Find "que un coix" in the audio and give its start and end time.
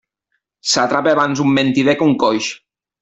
2.01-2.49